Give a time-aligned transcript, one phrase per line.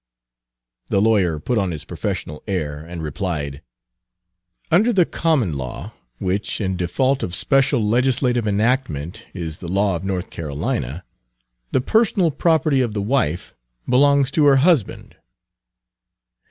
[0.87, 3.61] The lawyer put on his professional air, and replied:
[4.71, 10.03] "Under the common law, which in default of special legislative enactment is the law of
[10.03, 11.05] North Carolina,
[11.71, 13.53] the personal property of the wife
[13.87, 15.17] belongs to her husband."